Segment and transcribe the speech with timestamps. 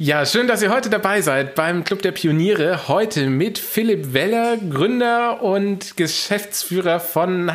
[0.00, 2.86] Ja, schön, dass ihr heute dabei seid beim Club der Pioniere.
[2.86, 7.50] Heute mit Philipp Weller, Gründer und Geschäftsführer von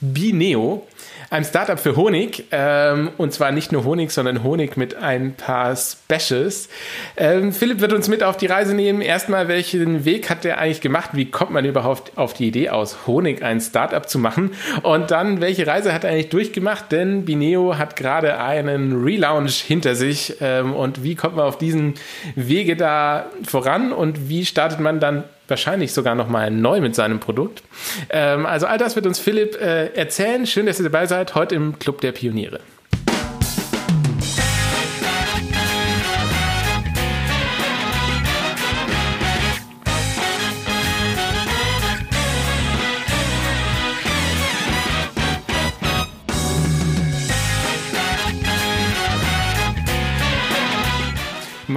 [0.00, 0.86] Bineo
[1.30, 2.44] einem Startup für Honig.
[2.50, 6.68] Ähm, und zwar nicht nur Honig, sondern Honig mit ein paar Specials.
[7.16, 9.00] Ähm, Philipp wird uns mit auf die Reise nehmen.
[9.00, 11.10] Erstmal, welchen Weg hat der eigentlich gemacht?
[11.12, 14.52] Wie kommt man überhaupt auf die Idee aus Honig ein Startup zu machen?
[14.82, 16.90] Und dann, welche Reise hat er eigentlich durchgemacht?
[16.90, 20.36] Denn Bineo hat gerade einen Relaunch hinter sich.
[20.40, 21.94] Ähm, und wie kommt man auf diesen
[22.34, 23.92] Wege da voran?
[23.92, 27.62] Und wie startet man dann wahrscheinlich sogar noch mal neu mit seinem Produkt.
[28.08, 30.46] Ähm, also all das wird uns Philipp äh, erzählen.
[30.46, 32.60] Schön, dass ihr dabei seid, heute im Club der Pioniere.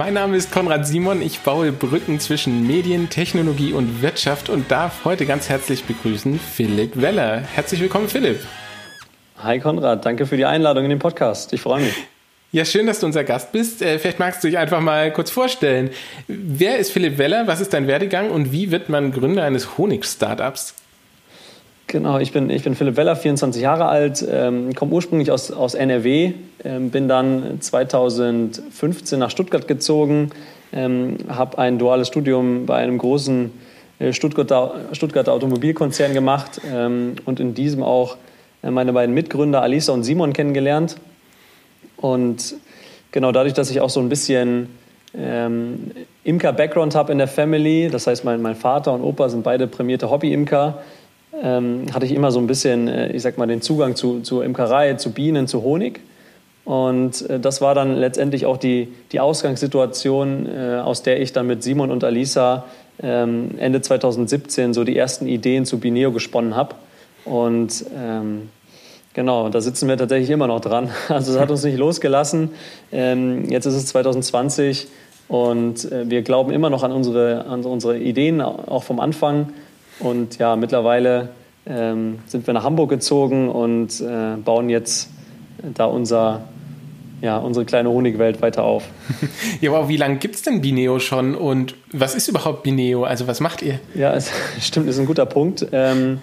[0.04, 1.22] Mein Name ist Konrad Simon.
[1.22, 7.00] Ich baue Brücken zwischen Medien, Technologie und Wirtschaft und darf heute ganz herzlich begrüßen Philipp
[7.00, 7.38] Weller.
[7.40, 8.38] Herzlich willkommen, Philipp.
[9.42, 11.54] Hi Konrad, danke für die Einladung in den Podcast.
[11.54, 11.94] Ich freue mich.
[12.52, 13.80] Ja, schön, dass du unser Gast bist.
[13.80, 15.88] Äh, vielleicht magst du dich einfach mal kurz vorstellen.
[16.28, 17.46] Wer ist Philipp Weller?
[17.46, 20.74] Was ist dein Werdegang und wie wird man Gründer eines Honig-Startups?
[21.94, 25.74] Genau, ich bin, ich bin Philipp Weller, 24 Jahre alt, ähm, komme ursprünglich aus, aus
[25.74, 26.32] NRW,
[26.64, 30.30] ähm, bin dann 2015 nach Stuttgart gezogen,
[30.72, 33.52] ähm, habe ein duales Studium bei einem großen
[34.00, 38.16] äh, Stuttgarter, Stuttgarter Automobilkonzern gemacht ähm, und in diesem auch
[38.64, 40.96] äh, meine beiden Mitgründer Alisa und Simon kennengelernt.
[41.96, 42.56] Und
[43.12, 44.68] genau dadurch, dass ich auch so ein bisschen
[45.16, 45.92] ähm,
[46.24, 50.10] Imker-Background habe in der Family, das heißt, mein, mein Vater und Opa sind beide prämierte
[50.10, 50.82] Hobby-Imker,
[51.42, 54.40] ähm, hatte ich immer so ein bisschen, äh, ich sag mal, den Zugang zu, zu
[54.40, 56.00] Imkerei, zu Bienen, zu Honig.
[56.64, 61.46] Und äh, das war dann letztendlich auch die, die Ausgangssituation, äh, aus der ich dann
[61.46, 62.64] mit Simon und Alisa
[63.02, 66.76] ähm, Ende 2017 so die ersten Ideen zu Bineo gesponnen habe.
[67.24, 68.48] Und ähm,
[69.14, 70.90] genau, da sitzen wir tatsächlich immer noch dran.
[71.08, 72.50] Also es hat uns nicht losgelassen.
[72.92, 74.86] Ähm, jetzt ist es 2020
[75.28, 79.52] und äh, wir glauben immer noch an unsere, an unsere Ideen, auch vom Anfang.
[80.00, 81.30] Und ja, mittlerweile
[81.66, 85.10] ähm, sind wir nach Hamburg gezogen und äh, bauen jetzt
[85.62, 86.42] da unser,
[87.20, 88.84] ja, unsere kleine Honigwelt weiter auf.
[89.60, 93.04] ja, wow, wie lange gibt es denn Bineo schon und was ist überhaupt Bineo?
[93.04, 93.78] Also was macht ihr?
[93.94, 95.66] Ja, es, stimmt, ist ein guter Punkt.
[95.72, 96.18] Ähm,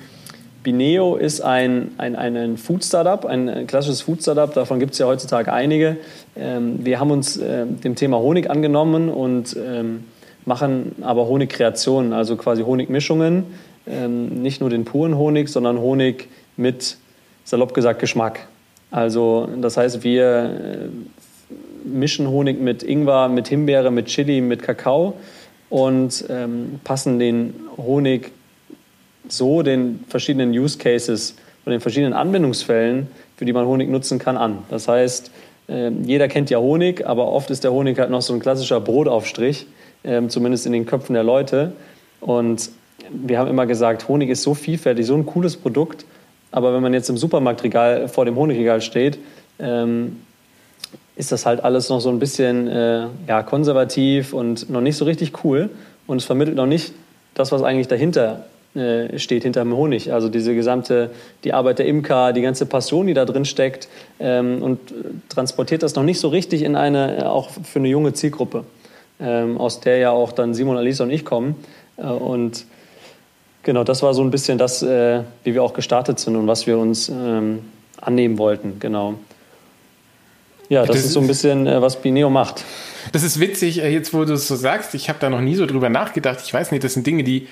[0.64, 5.98] Bineo ist ein, ein, ein Food-Startup, ein klassisches Food-Startup, davon gibt es ja heutzutage einige.
[6.36, 10.04] Ähm, wir haben uns äh, dem Thema Honig angenommen und ähm,
[10.46, 13.46] machen aber Honigkreationen, also quasi Honigmischungen.
[13.88, 16.98] Ähm, nicht nur den puren Honig, sondern Honig mit,
[17.44, 18.48] salopp gesagt, Geschmack.
[18.92, 25.14] Also das heißt, wir äh, mischen Honig mit Ingwer, mit Himbeere, mit Chili, mit Kakao
[25.70, 28.32] und ähm, passen den Honig
[29.28, 31.36] so den verschiedenen Use Cases
[31.66, 34.60] und den verschiedenen Anwendungsfällen, für die man Honig nutzen kann, an.
[34.70, 35.32] Das heißt,
[35.70, 38.82] äh, jeder kennt ja Honig, aber oft ist der Honig halt noch so ein klassischer
[38.82, 39.66] Brotaufstrich
[40.04, 41.74] ähm, zumindest in den Köpfen der Leute.
[42.20, 42.70] Und
[43.10, 46.06] wir haben immer gesagt, Honig ist so vielfältig, so ein cooles Produkt.
[46.52, 49.18] Aber wenn man jetzt im Supermarktregal vor dem Honigregal steht,
[49.60, 50.18] ähm,
[51.16, 55.06] ist das halt alles noch so ein bisschen äh, ja, konservativ und noch nicht so
[55.06, 55.70] richtig cool.
[56.08, 56.94] Und es vermittelt noch nicht
[57.34, 58.46] das, was eigentlich dahinter
[58.76, 60.12] äh, steht, hinter dem Honig.
[60.12, 61.12] Also diese gesamte,
[61.44, 63.88] die Arbeit der Imker, die ganze Passion, die da drin steckt
[64.20, 64.80] ähm, und
[65.30, 68.66] transportiert das noch nicht so richtig in eine, auch für eine junge Zielgruppe
[69.22, 71.56] ähm, aus der ja auch dann Simon, Alisa und ich kommen.
[71.98, 72.66] Äh, und
[73.64, 76.68] genau, das war so ein bisschen das, äh, wie wir auch gestartet sind und was
[76.68, 77.60] wir uns ähm,
[78.00, 78.80] annehmen wollten.
[78.80, 79.16] Genau.
[80.70, 82.64] Ja, das, das ist so ein bisschen, äh, was Bineo macht.
[83.12, 84.96] Das ist witzig, äh, jetzt wo du es so sagst.
[84.96, 86.40] Ich habe da noch nie so drüber nachgedacht.
[86.44, 87.48] Ich weiß nicht, das sind Dinge, die,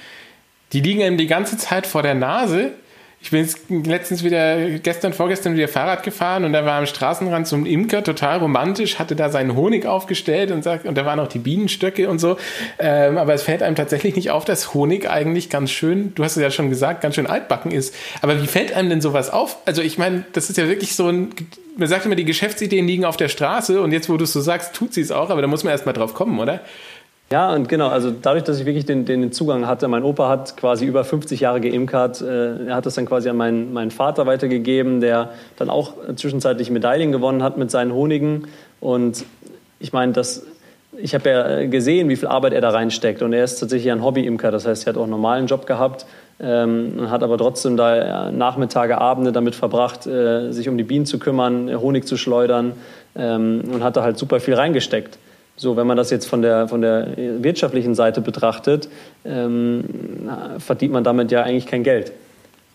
[0.71, 2.71] die liegen einem die ganze Zeit vor der Nase.
[3.21, 7.47] Ich bin jetzt letztens wieder, gestern, vorgestern wieder Fahrrad gefahren und da war am Straßenrand
[7.47, 11.19] so ein Imker, total romantisch, hatte da seinen Honig aufgestellt und sagt, und da waren
[11.19, 12.37] auch die Bienenstöcke und so.
[12.79, 16.37] Ähm, aber es fällt einem tatsächlich nicht auf, dass Honig eigentlich ganz schön, du hast
[16.37, 17.93] es ja schon gesagt, ganz schön altbacken ist.
[18.21, 19.57] Aber wie fällt einem denn sowas auf?
[19.65, 21.31] Also ich meine, das ist ja wirklich so ein,
[21.75, 24.39] man sagt immer, die Geschäftsideen liegen auf der Straße und jetzt, wo du es so
[24.39, 26.61] sagst, tut sie es auch, aber da muss man erst mal drauf kommen, oder?
[27.31, 30.57] Ja, und genau, also dadurch, dass ich wirklich den, den Zugang hatte, mein Opa hat
[30.57, 34.25] quasi über 50 Jahre geimkert, äh, er hat das dann quasi an meinen, meinen Vater
[34.25, 38.47] weitergegeben, der dann auch zwischenzeitlich Medaillen gewonnen hat mit seinen Honigen.
[38.79, 39.25] Und
[39.79, 40.43] ich meine, das,
[40.97, 43.21] ich habe ja gesehen, wie viel Arbeit er da reinsteckt.
[43.21, 46.07] Und er ist tatsächlich ein Hobby-Imker, das heißt, er hat auch einen normalen Job gehabt,
[46.39, 51.19] ähm, hat aber trotzdem da Nachmittage, Abende damit verbracht, äh, sich um die Bienen zu
[51.19, 52.73] kümmern, Honig zu schleudern
[53.15, 55.19] ähm, und hat da halt super viel reingesteckt.
[55.59, 58.87] So, wenn man das jetzt von der, von der wirtschaftlichen Seite betrachtet,
[59.25, 59.83] ähm,
[60.57, 62.13] verdient man damit ja eigentlich kein Geld.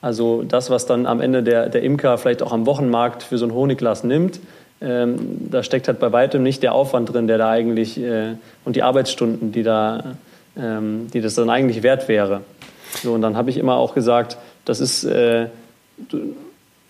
[0.02, 3.46] Also das, was dann am Ende der, der Imker vielleicht auch am Wochenmarkt für so
[3.46, 4.38] ein Honigglas nimmt,
[4.82, 8.34] ähm, da steckt halt bei weitem nicht der Aufwand drin, der da eigentlich äh,
[8.66, 10.16] und die Arbeitsstunden, die da,
[10.54, 12.42] ähm, die das dann eigentlich wert wäre.
[13.02, 14.36] So, und dann habe ich immer auch gesagt,
[14.66, 15.46] das ist äh,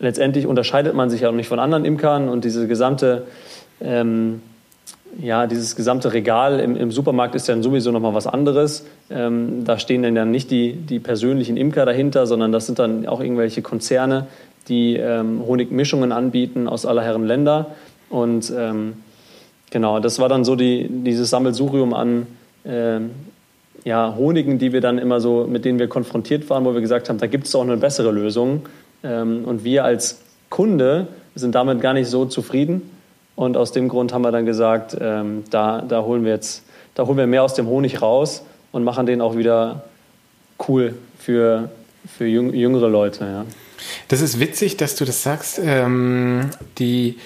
[0.01, 3.29] letztendlich unterscheidet man sich ja auch nicht von anderen Imkern und diese gesamte
[3.81, 4.43] ähm,
[5.21, 8.87] ja, dieses gesamte Regal im, im, Supermarkt ist dann sowieso nochmal was anderes.
[9.11, 13.21] Ähm, da stehen dann nicht die, die persönlichen Imker dahinter, sondern das sind dann auch
[13.21, 14.27] irgendwelche Konzerne,
[14.69, 17.67] die ähm, Honigmischungen anbieten aus aller Herren Länder.
[18.11, 18.95] Und ähm,
[19.71, 22.27] genau, das war dann so die, dieses Sammelsurium an
[22.65, 23.11] ähm,
[23.85, 27.09] ja, Honigen, die wir dann immer so, mit denen wir konfrontiert waren, wo wir gesagt
[27.09, 28.63] haben, da gibt es auch eine bessere Lösung.
[29.03, 32.83] Ähm, und wir als Kunde sind damit gar nicht so zufrieden.
[33.37, 36.65] Und aus dem Grund haben wir dann gesagt, ähm, da, da holen wir jetzt,
[36.95, 39.85] da holen wir mehr aus dem Honig raus und machen den auch wieder
[40.69, 41.71] cool für,
[42.17, 43.25] für jüngere Leute.
[43.25, 43.45] Ja.
[44.09, 45.61] Das ist witzig, dass du das sagst.
[45.63, 47.19] Ähm, die,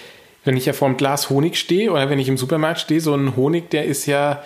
[0.45, 3.15] wenn ich ja vor einem Glas Honig stehe oder wenn ich im Supermarkt stehe, so
[3.15, 4.43] ein Honig, der ist ja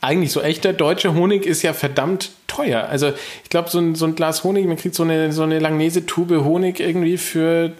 [0.00, 2.86] eigentlich so echter deutscher Honig ist ja verdammt teuer.
[2.90, 3.12] Also
[3.42, 6.44] ich glaube, so ein, so ein Glas Honig, man kriegt so eine, so eine Langnese-Tube
[6.44, 7.72] Honig irgendwie für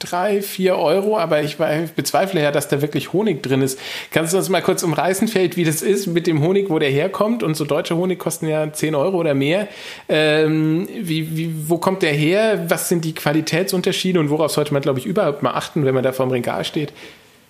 [0.00, 1.58] drei, vier Euro, aber ich
[1.94, 3.78] bezweifle ja, dass da wirklich Honig drin ist.
[4.10, 6.90] Kannst du uns mal kurz umreißen, Feld, wie das ist mit dem Honig, wo der
[6.90, 7.42] herkommt?
[7.42, 9.68] Und so deutsche Honig kosten ja 10 Euro oder mehr.
[10.08, 12.64] Ähm, wie, wie, wo kommt der her?
[12.68, 16.02] Was sind die Qualitätsunterschiede und worauf sollte man, glaube ich, überhaupt mal achten, wenn man
[16.02, 16.92] da vor dem Regal steht?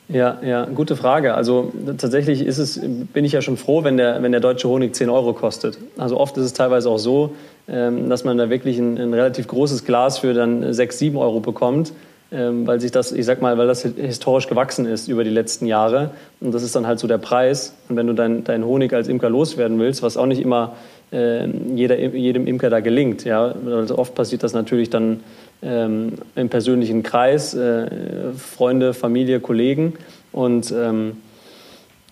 [0.08, 1.35] Ja, ja, gute Frage.
[1.35, 4.97] Also tatsächlich ist es, bin ich ja schon froh, wenn der, wenn der deutsche Honig
[4.97, 5.79] 10 Euro kostet.
[5.99, 7.37] Also oft ist es teilweise auch so,
[7.69, 11.38] ähm, dass man da wirklich ein, ein relativ großes Glas für dann 6, 7 Euro
[11.38, 11.93] bekommt
[12.31, 16.11] weil sich das, ich sag mal, weil das historisch gewachsen ist über die letzten Jahre.
[16.41, 17.75] Und das ist dann halt so der Preis.
[17.88, 20.77] Und wenn du deinen dein Honig als Imker loswerden willst, was auch nicht immer
[21.12, 25.21] äh, jeder, jedem Imker da gelingt, ja, also oft passiert das natürlich dann
[25.62, 27.88] ähm, im persönlichen Kreis, äh,
[28.37, 29.94] Freunde, Familie, Kollegen.
[30.33, 31.17] Und ähm,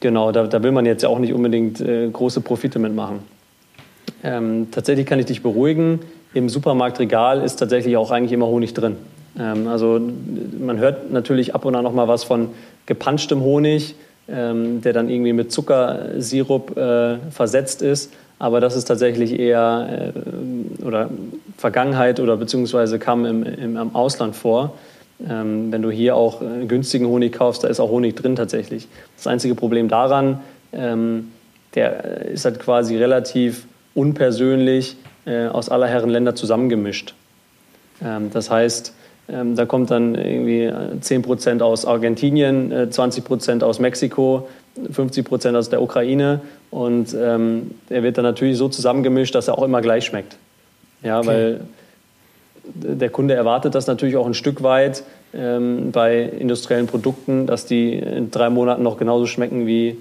[0.01, 3.21] genau, da, da, will man jetzt ja auch nicht unbedingt äh, große Profite mitmachen.
[4.25, 6.01] Ähm, tatsächlich kann ich dich beruhigen.
[6.35, 8.97] Im Supermarktregal ist tatsächlich auch eigentlich immer Honig drin.
[9.39, 10.01] Ähm, also
[10.59, 12.51] man hört natürlich ab und an noch mal was von
[12.87, 13.95] gepanschtem Honig,
[14.29, 18.13] ähm, der dann irgendwie mit Zuckersirup äh, versetzt ist.
[18.39, 21.11] Aber das ist tatsächlich eher äh, oder
[21.57, 24.75] Vergangenheit oder beziehungsweise kam im, im, im Ausland vor.
[25.29, 28.87] Ähm, wenn du hier auch äh, günstigen Honig kaufst, da ist auch Honig drin tatsächlich.
[29.17, 30.41] Das einzige Problem daran,
[30.71, 33.65] der ist halt quasi relativ
[33.95, 37.15] unpersönlich aus aller Herren Länder zusammengemischt.
[38.35, 38.93] Das heißt,
[39.31, 44.49] ähm, da kommt dann irgendwie 10 Prozent aus Argentinien, 20 äh, Prozent aus Mexiko,
[44.91, 46.41] 50 Prozent aus der Ukraine.
[46.71, 50.37] Und ähm, er wird dann natürlich so zusammengemischt, dass er auch immer gleich schmeckt.
[51.03, 51.27] Ja, okay.
[51.27, 51.61] weil
[52.75, 55.03] der Kunde erwartet das natürlich auch ein Stück weit
[55.35, 59.97] ähm, bei industriellen Produkten, dass die in drei Monaten noch genauso schmecken wie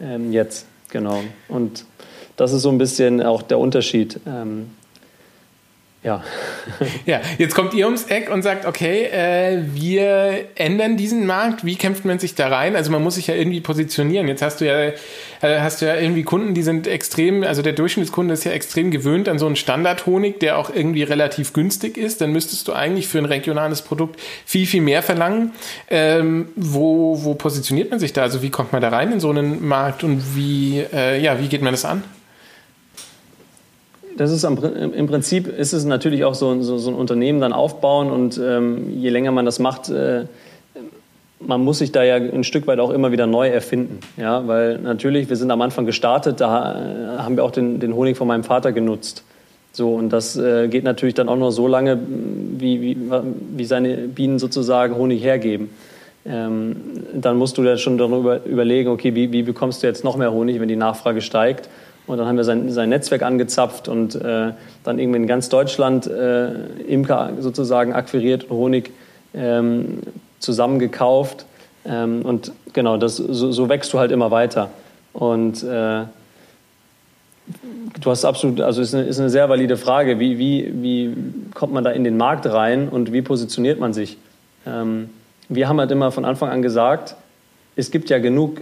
[0.00, 0.66] ähm, jetzt.
[0.90, 1.20] Genau.
[1.48, 1.84] Und
[2.36, 4.20] das ist so ein bisschen auch der Unterschied.
[6.04, 6.24] Ja.
[7.06, 11.64] ja, jetzt kommt ihr ums Eck und sagt, okay, äh, wir ändern diesen Markt.
[11.64, 12.74] Wie kämpft man sich da rein?
[12.74, 14.26] Also man muss sich ja irgendwie positionieren.
[14.26, 17.74] Jetzt hast du ja, äh, hast du ja irgendwie Kunden, die sind extrem, also der
[17.74, 22.20] Durchschnittskunde ist ja extrem gewöhnt an so einen Standardhonig, der auch irgendwie relativ günstig ist.
[22.20, 25.52] Dann müsstest du eigentlich für ein regionales Produkt viel, viel mehr verlangen.
[25.88, 28.22] Ähm, wo, wo positioniert man sich da?
[28.22, 31.46] Also wie kommt man da rein in so einen Markt und wie, äh, ja, wie
[31.46, 32.02] geht man das an?
[34.16, 37.52] Das ist am, im Prinzip ist es natürlich auch so, so, so ein Unternehmen dann
[37.52, 40.24] aufbauen und ähm, je länger man das macht, äh,
[41.46, 43.98] man muss sich da ja ein Stück weit auch immer wieder neu erfinden.
[44.16, 47.94] Ja, weil natürlich, wir sind am Anfang gestartet, da äh, haben wir auch den, den
[47.94, 49.24] Honig von meinem Vater genutzt.
[49.72, 51.98] So, und das äh, geht natürlich dann auch nur so lange,
[52.58, 52.96] wie, wie,
[53.56, 55.70] wie seine Bienen sozusagen Honig hergeben.
[56.24, 56.76] Ähm,
[57.14, 60.30] dann musst du ja schon darüber überlegen, okay, wie, wie bekommst du jetzt noch mehr
[60.30, 61.68] Honig, wenn die Nachfrage steigt?
[62.06, 64.52] Und dann haben wir sein, sein Netzwerk angezapft und äh,
[64.84, 66.52] dann irgendwie in ganz Deutschland äh,
[66.88, 68.90] Imker sozusagen akquiriert und Honig
[69.34, 69.98] ähm,
[70.40, 71.46] zusammengekauft.
[71.84, 74.70] Ähm, und genau, das, so, so, wächst du halt immer weiter.
[75.12, 76.04] Und äh,
[78.00, 81.16] du hast absolut, also ist eine, ist eine sehr valide Frage, wie, wie, wie
[81.54, 84.16] kommt man da in den Markt rein und wie positioniert man sich?
[84.66, 85.10] Ähm,
[85.48, 87.16] wir haben halt immer von Anfang an gesagt,
[87.76, 88.60] es gibt ja genug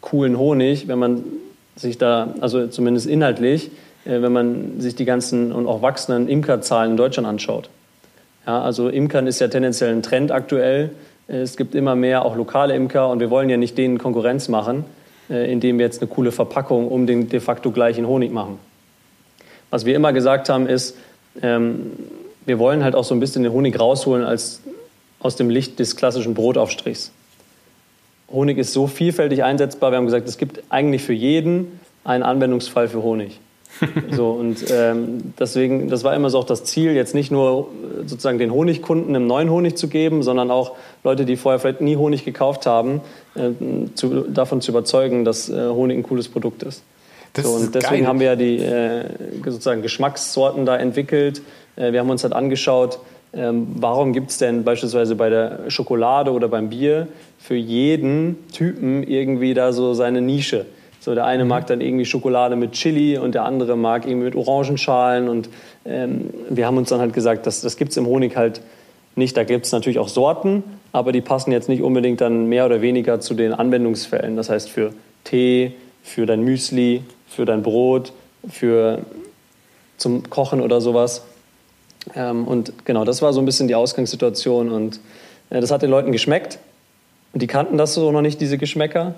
[0.00, 1.24] coolen Honig, wenn man
[1.76, 3.70] sich da, also zumindest inhaltlich,
[4.04, 7.70] äh, wenn man sich die ganzen und auch wachsenden Imkerzahlen in Deutschland anschaut.
[8.46, 10.90] Ja, also Imkern ist ja tendenziell ein Trend aktuell.
[11.28, 14.84] Es gibt immer mehr auch lokale Imker und wir wollen ja nicht denen Konkurrenz machen.
[15.28, 18.58] äh, indem wir jetzt eine coole Verpackung um den de facto gleichen Honig machen.
[19.70, 20.96] Was wir immer gesagt haben, ist,
[21.42, 21.92] ähm,
[22.44, 24.60] wir wollen halt auch so ein bisschen den Honig rausholen als
[25.18, 27.10] aus dem Licht des klassischen Brotaufstrichs.
[28.30, 29.92] Honig ist so vielfältig einsetzbar.
[29.92, 33.40] Wir haben gesagt, es gibt eigentlich für jeden einen Anwendungsfall für Honig.
[34.10, 37.68] so, und ähm, deswegen, das war immer so auch das Ziel, jetzt nicht nur
[38.06, 41.96] sozusagen den Honigkunden einen neuen Honig zu geben, sondern auch Leute, die vorher vielleicht nie
[41.96, 43.02] Honig gekauft haben,
[43.34, 43.50] äh,
[43.94, 46.82] zu, davon zu überzeugen, dass äh, Honig ein cooles Produkt ist.
[47.36, 48.06] So, und deswegen geil.
[48.06, 49.04] haben wir ja die äh,
[49.44, 51.42] sozusagen Geschmackssorten da entwickelt.
[51.76, 52.98] Äh, wir haben uns halt angeschaut,
[53.34, 57.08] ähm, warum gibt es denn beispielsweise bei der Schokolade oder beim Bier
[57.46, 60.66] für jeden Typen irgendwie da so seine Nische?
[60.98, 61.50] So, der eine mhm.
[61.50, 65.28] mag dann irgendwie Schokolade mit Chili und der andere mag irgendwie mit Orangenschalen.
[65.28, 65.48] Und
[65.84, 68.60] ähm, wir haben uns dann halt gesagt, das, das gibt es im Honig halt
[69.14, 69.36] nicht.
[69.36, 72.82] Da gibt es natürlich auch Sorten, aber die passen jetzt nicht unbedingt dann mehr oder
[72.82, 74.34] weniger zu den Anwendungsfällen.
[74.34, 78.12] Das heißt für Tee, für dein Müsli, für dein Brot,
[78.48, 79.02] für
[79.98, 81.22] zum Kochen oder sowas.
[82.16, 84.98] Ähm, und genau, das war so ein bisschen die Ausgangssituation und
[85.50, 86.58] äh, das hat den Leuten geschmeckt.
[87.38, 89.14] Die kannten das so noch nicht, diese Geschmäcker.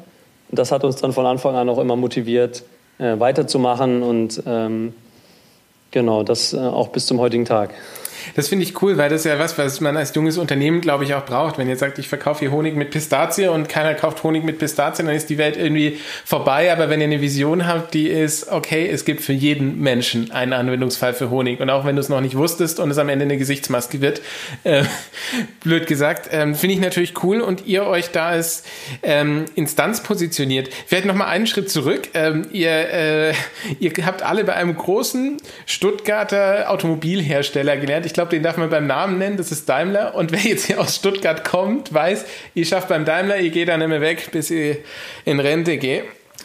[0.51, 2.65] Und das hat uns dann von Anfang an auch immer motiviert,
[2.99, 4.95] äh, weiterzumachen und ähm,
[5.91, 7.75] genau, das äh, auch bis zum heutigen Tag.
[8.35, 11.05] Das finde ich cool, weil das ist ja was, was man als junges Unternehmen, glaube
[11.05, 11.59] ich, auch braucht.
[11.59, 15.07] Wenn ihr sagt, ich verkaufe hier Honig mit Pistazie und keiner kauft Honig mit Pistazien,
[15.07, 16.73] dann ist die Welt irgendwie vorbei.
[16.73, 20.53] Aber wenn ihr eine Vision habt, die ist, okay, es gibt für jeden Menschen einen
[20.53, 21.61] Anwendungsfall für Honig.
[21.61, 24.21] Und auch wenn du es noch nicht wusstest und es am Ende eine Gesichtsmaske wird,
[24.65, 24.85] äh,
[25.63, 28.65] blöd gesagt, ähm, finde ich natürlich cool und ihr euch da als
[29.03, 30.69] ähm, Instanz positioniert.
[30.87, 32.09] Vielleicht nochmal einen Schritt zurück.
[32.15, 33.33] Ähm, ihr, äh,
[33.81, 38.07] ihr habt alle bei einem großen Stuttgarter Automobilhersteller gelernt.
[38.07, 40.17] Ich glaube, den darf man beim Namen nennen, das ist Daimler.
[40.17, 43.81] Und wer jetzt hier aus Stuttgart kommt, weiß, ihr schafft beim Daimler, ihr geht dann
[43.81, 44.79] immer weg, bis ihr
[45.25, 46.03] in Rente geht.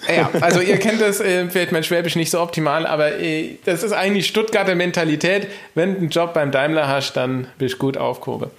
[0.08, 3.82] Ja, also ihr kennt das, äh, vielleicht mein Schwäbisch nicht so optimal, aber äh, das
[3.82, 5.48] ist eigentlich Stuttgarter Mentalität.
[5.74, 8.51] Wenn du einen Job beim Daimler hast, dann bist du gut aufgehoben.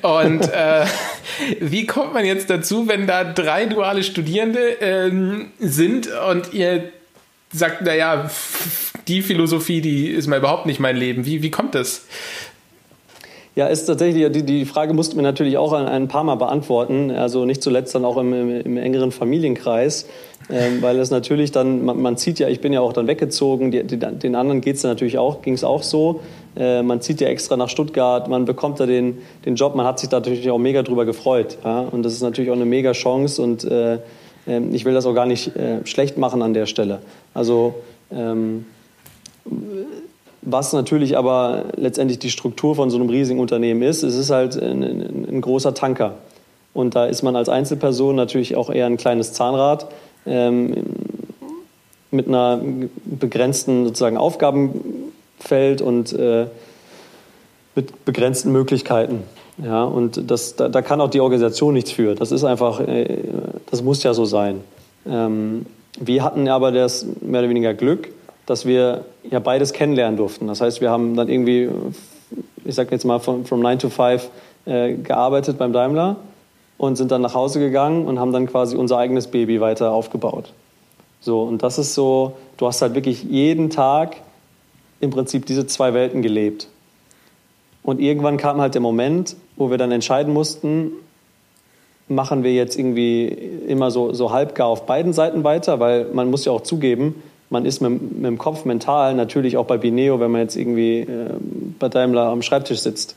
[0.00, 0.86] Und äh,
[1.60, 6.84] wie kommt man jetzt dazu, wenn da drei duale Studierende ähm, sind und ihr
[7.52, 8.30] sagt, naja,
[9.08, 11.26] die Philosophie, die ist mal überhaupt nicht mein Leben.
[11.26, 12.06] Wie, wie kommt das?
[13.54, 17.10] Ja, ist tatsächlich, die, die Frage mussten wir natürlich auch ein, ein paar Mal beantworten,
[17.10, 20.06] also nicht zuletzt dann auch im, im, im engeren Familienkreis,
[20.48, 23.70] ähm, weil es natürlich dann, man, man, zieht ja, ich bin ja auch dann weggezogen,
[23.70, 26.20] die, die, den anderen geht's natürlich auch, ging's auch so,
[26.56, 29.98] äh, man zieht ja extra nach Stuttgart, man bekommt da den, den Job, man hat
[29.98, 31.80] sich da natürlich auch mega drüber gefreut ja?
[31.80, 33.42] und das ist natürlich auch eine mega Chance.
[33.42, 33.98] Und äh,
[34.46, 37.00] äh, ich will das auch gar nicht äh, schlecht machen an der Stelle.
[37.34, 37.74] Also
[38.10, 38.66] ähm,
[40.42, 44.60] was natürlich aber letztendlich die Struktur von so einem riesigen Unternehmen ist, es ist halt
[44.60, 46.16] ein, ein, ein großer Tanker.
[46.74, 49.86] Und da ist man als Einzelperson natürlich auch eher ein kleines Zahnrad
[50.26, 50.74] ähm,
[52.10, 52.60] mit einer
[53.04, 56.46] begrenzten sozusagen Aufgabenfeld und äh,
[57.74, 59.22] mit begrenzten Möglichkeiten.
[59.62, 62.14] Ja, und das, da, da, kann auch die Organisation nichts für.
[62.14, 63.18] Das ist einfach, äh,
[63.70, 64.60] das muss ja so sein.
[65.06, 65.66] Ähm,
[65.98, 68.08] wir hatten aber das mehr oder weniger Glück,
[68.46, 70.46] dass wir ja beides kennenlernen durften.
[70.46, 71.68] Das heißt, wir haben dann irgendwie,
[72.64, 74.28] ich sag jetzt mal, von from 9 to 5
[74.64, 76.16] äh, gearbeitet beim Daimler
[76.78, 80.52] und sind dann nach Hause gegangen und haben dann quasi unser eigenes Baby weiter aufgebaut.
[81.20, 84.16] So, und das ist so, du hast halt wirklich jeden Tag
[85.00, 86.68] im Prinzip diese zwei Welten gelebt.
[87.84, 90.92] Und irgendwann kam halt der Moment, wo wir dann entscheiden mussten,
[92.08, 96.44] machen wir jetzt irgendwie immer so, so halbgar auf beiden Seiten weiter, weil man muss
[96.44, 97.22] ja auch zugeben,
[97.52, 101.00] man ist mit, mit, dem Kopf mental natürlich auch bei Bineo, wenn man jetzt irgendwie
[101.00, 101.30] äh,
[101.78, 103.14] bei Daimler am Schreibtisch sitzt.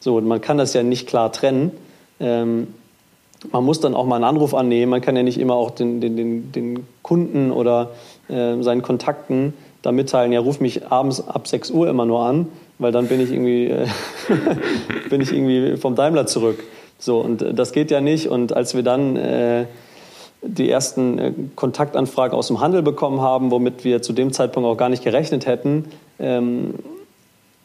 [0.00, 1.70] So, man kann das ja nicht klar trennen.
[2.20, 2.66] Ähm,
[3.52, 4.90] man muss dann auch mal einen Anruf annehmen.
[4.90, 7.90] Man kann ja nicht immer auch den, den, den, den Kunden oder
[8.28, 12.48] äh, seinen Kontakten da mitteilen, ja, ruf mich abends ab 6 Uhr immer nur an,
[12.78, 13.86] weil dann bin ich irgendwie, äh,
[15.10, 16.58] bin ich irgendwie vom Daimler zurück.
[16.98, 18.28] So, und das geht ja nicht.
[18.28, 19.66] Und als wir dann äh,
[20.46, 24.76] die ersten äh, Kontaktanfragen aus dem Handel bekommen haben, womit wir zu dem Zeitpunkt auch
[24.76, 25.86] gar nicht gerechnet hätten.
[26.18, 26.74] Ähm,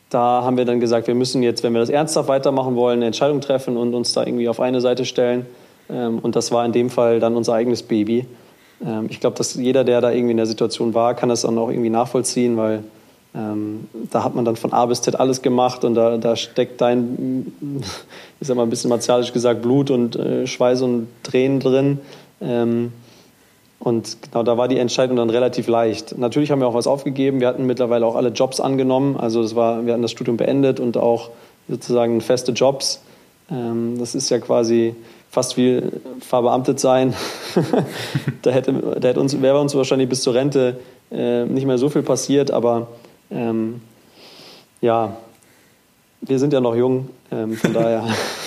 [0.10, 3.06] da haben wir dann gesagt, wir müssen jetzt, wenn wir das ernsthaft weitermachen wollen, eine
[3.08, 5.46] Entscheidung treffen und uns da irgendwie auf eine Seite stellen.
[5.90, 8.26] Ähm, und das war in dem Fall dann unser eigenes Baby.
[8.86, 11.58] Ähm, ich glaube, dass jeder, der da irgendwie in der Situation war, kann das dann
[11.58, 12.84] auch irgendwie nachvollziehen, weil
[13.34, 16.82] ähm, da hat man dann von A bis Z alles gemacht und da, da steckt
[16.82, 17.54] dein,
[18.42, 22.00] ich sag mal ein bisschen martialisch gesagt, Blut und äh, Schweiß und Tränen drin.
[22.42, 22.92] Ähm,
[23.80, 26.18] und genau da war die Entscheidung dann relativ leicht.
[26.18, 27.40] Natürlich haben wir auch was aufgegeben.
[27.40, 29.18] Wir hatten mittlerweile auch alle Jobs angenommen.
[29.18, 31.32] Also das war, wir hatten das Studium beendet und auch
[31.68, 33.02] sozusagen feste Jobs.
[33.50, 34.96] Ähm, das ist ja quasi
[35.32, 35.82] fast wie
[36.20, 37.16] verbeamtet sein.
[38.44, 40.80] da hätte, da hätte uns, wäre uns wahrscheinlich bis zur Rente
[41.12, 42.88] äh, nicht mehr so viel passiert, aber
[43.32, 43.82] ähm,
[44.82, 45.16] ja,
[46.22, 48.06] wir sind ja noch jung, ähm, von daher.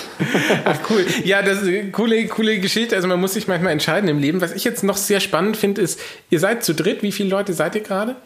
[0.64, 1.04] Ach cool.
[1.24, 2.96] Ja, das ist eine coole, coole Geschichte.
[2.96, 4.40] Also man muss sich manchmal entscheiden im Leben.
[4.40, 7.02] Was ich jetzt noch sehr spannend finde, ist, ihr seid zu dritt.
[7.02, 8.16] Wie viele Leute seid ihr gerade?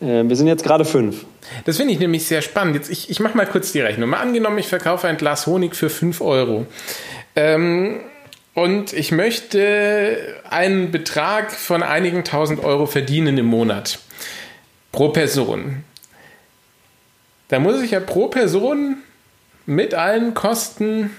[0.00, 1.24] Äh, wir sind jetzt gerade fünf.
[1.64, 2.76] Das finde ich nämlich sehr spannend.
[2.76, 4.10] Jetzt, ich, ich mache mal kurz die Rechnung.
[4.10, 6.66] Mal angenommen, ich verkaufe ein Glas Honig für fünf Euro.
[7.36, 8.00] Ähm,
[8.54, 10.18] und ich möchte
[10.48, 13.98] einen Betrag von einigen tausend Euro verdienen im Monat.
[14.92, 15.84] Pro Person.
[17.48, 18.98] Da muss ich ja pro Person
[19.66, 21.10] mit allen Kosten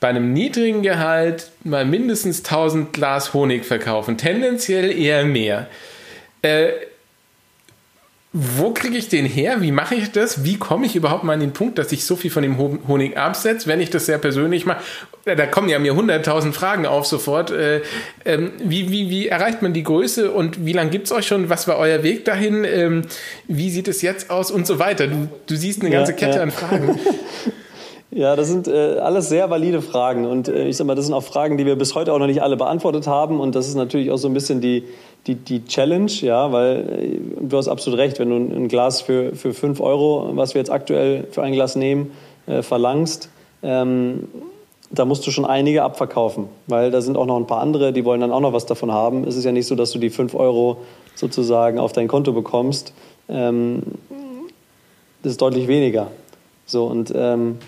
[0.00, 4.18] bei einem niedrigen Gehalt mal mindestens 1000 Glas Honig verkaufen.
[4.18, 5.68] Tendenziell eher mehr.
[6.42, 6.70] Äh,
[8.34, 9.60] wo kriege ich den her?
[9.60, 10.42] Wie mache ich das?
[10.42, 12.56] Wie komme ich überhaupt mal an den Punkt, dass ich so viel von dem
[12.88, 14.80] Honig absetze, wenn ich das sehr persönlich mache?
[15.24, 17.50] Da kommen ja mir hunderttausend Fragen auf sofort.
[17.50, 17.82] Äh,
[18.24, 21.50] ähm, wie, wie, wie erreicht man die Größe und wie lange gibt es euch schon?
[21.50, 22.64] Was war euer Weg dahin?
[22.64, 23.02] Ähm,
[23.48, 25.08] wie sieht es jetzt aus und so weiter?
[25.08, 26.42] Du, du siehst eine ganze ja, Kette ja.
[26.42, 26.98] an Fragen.
[28.14, 31.14] Ja, das sind äh, alles sehr valide Fragen und äh, ich sag mal, das sind
[31.14, 33.74] auch Fragen, die wir bis heute auch noch nicht alle beantwortet haben und das ist
[33.74, 34.84] natürlich auch so ein bisschen die,
[35.26, 39.34] die, die Challenge, ja, weil äh, du hast absolut recht, wenn du ein Glas für,
[39.34, 42.12] für 5 Euro, was wir jetzt aktuell für ein Glas nehmen,
[42.46, 43.28] äh, verlangst,
[43.62, 44.28] ähm,
[44.90, 48.04] da musst du schon einige abverkaufen, weil da sind auch noch ein paar andere, die
[48.04, 49.24] wollen dann auch noch was davon haben.
[49.26, 50.78] Es ist ja nicht so, dass du die 5 Euro
[51.14, 52.92] sozusagen auf dein Konto bekommst.
[53.28, 53.82] Ähm,
[55.22, 56.08] das ist deutlich weniger.
[56.66, 57.58] So, und ähm,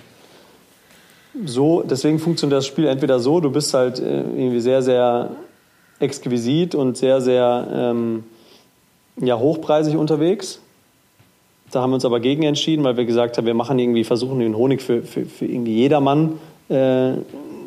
[1.45, 5.31] so, deswegen funktioniert das Spiel entweder so, du bist halt äh, irgendwie sehr, sehr
[6.01, 8.25] exquisit und sehr, sehr ähm,
[9.17, 10.61] ja, hochpreisig unterwegs.
[11.71, 14.39] Da haben wir uns aber gegen entschieden, weil wir gesagt haben, wir machen irgendwie, versuchen
[14.39, 17.15] den Honig für, für, für irgendwie jedermann äh,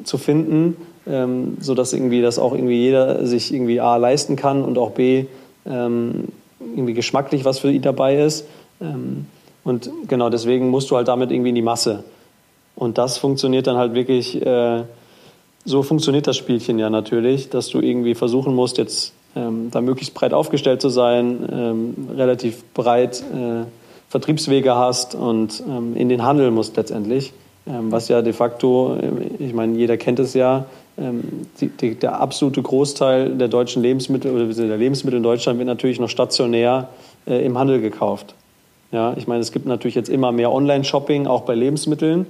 [0.03, 4.77] zu finden, ähm, sodass irgendwie das auch irgendwie jeder sich irgendwie A leisten kann und
[4.77, 5.25] auch B
[5.65, 6.29] ähm,
[6.59, 8.45] irgendwie geschmacklich was für ihn dabei ist.
[8.81, 9.25] Ähm,
[9.63, 12.03] und genau deswegen musst du halt damit irgendwie in die Masse.
[12.75, 14.83] Und das funktioniert dann halt wirklich, äh,
[15.67, 20.13] so funktioniert das Spielchen ja natürlich, dass du irgendwie versuchen musst, jetzt ähm, da möglichst
[20.13, 23.65] breit aufgestellt zu sein, ähm, relativ breit äh,
[24.07, 27.33] Vertriebswege hast und ähm, in den Handel musst letztendlich.
[27.67, 31.23] Ähm, was ja de facto, äh, ich meine, jeder kennt es ja, ähm,
[31.59, 35.99] die, die, der absolute Großteil der deutschen Lebensmittel oder der Lebensmittel in Deutschland wird natürlich
[35.99, 36.87] noch stationär
[37.27, 38.35] äh, im Handel gekauft.
[38.93, 42.25] Ja, ich meine, es gibt natürlich jetzt immer mehr Online-Shopping, auch bei Lebensmitteln.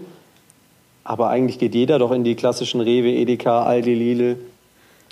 [1.08, 4.38] Aber eigentlich geht jeder doch in die klassischen Rewe, Edeka, Aldi, Lidl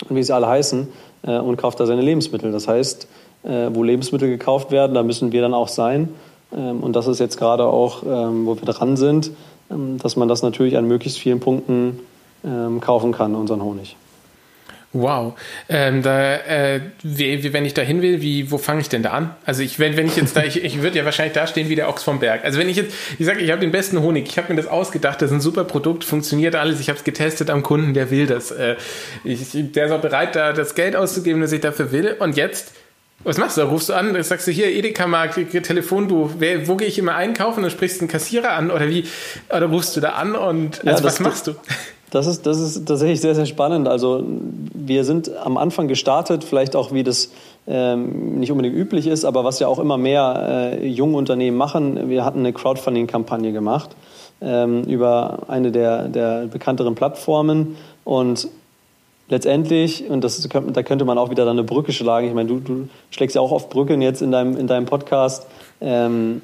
[0.06, 0.88] und wie sie alle heißen
[1.22, 2.52] äh, und kauft da seine Lebensmittel.
[2.52, 3.08] Das heißt,
[3.44, 6.10] äh, wo Lebensmittel gekauft werden, da müssen wir dann auch sein.
[6.54, 9.30] Ähm, und das ist jetzt gerade auch, ähm, wo wir dran sind,
[9.70, 12.00] ähm, dass man das natürlich an möglichst vielen Punkten
[12.44, 13.96] ähm, kaufen kann, unseren Honig.
[15.02, 15.34] Wow.
[15.68, 19.02] Ähm, da, äh, wie, wie, wenn ich da hin will, wie, wo fange ich denn
[19.02, 19.34] da an?
[19.44, 21.74] Also ich, wenn, wenn ich jetzt da, ich, ich würde ja wahrscheinlich da stehen wie
[21.74, 22.44] der Ochs vom Berg.
[22.44, 24.70] Also wenn ich jetzt, ich sage, ich habe den besten Honig, ich habe mir das
[24.70, 28.10] ausgedacht, das ist ein super Produkt, funktioniert alles, ich habe es getestet am Kunden, der
[28.10, 28.50] will das.
[28.50, 28.76] Äh,
[29.22, 32.16] ich, der ist auch bereit, da das Geld auszugeben, das ich dafür will.
[32.18, 32.72] Und jetzt,
[33.22, 33.62] was machst du?
[33.62, 37.62] Da rufst du an, sagst du hier, Edeka-Markt, Telefonbuch, wer, wo gehe ich immer einkaufen?
[37.62, 39.04] Dann sprichst du einen Kassierer an oder wie?
[39.50, 41.54] Oder rufst du da an und also ja, was machst du?
[42.10, 43.88] Das ist, das ist tatsächlich sehr, sehr spannend.
[43.88, 44.24] Also
[44.72, 47.32] wir sind am Anfang gestartet, vielleicht auch wie das
[47.66, 52.08] ähm, nicht unbedingt üblich ist, aber was ja auch immer mehr äh, junge Unternehmen machen.
[52.08, 53.90] Wir hatten eine Crowdfunding-Kampagne gemacht
[54.40, 58.48] ähm, über eine der, der bekannteren Plattformen und
[59.28, 62.60] letztendlich, und das, da könnte man auch wieder dann eine Brücke schlagen, ich meine, du,
[62.60, 65.46] du schlägst ja auch oft Brücken jetzt in deinem, in deinem Podcast,
[65.80, 66.42] ähm,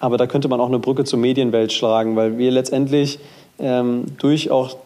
[0.00, 3.20] aber da könnte man auch eine Brücke zur Medienwelt schlagen, weil wir letztendlich
[3.58, 4.76] ähm, durch auch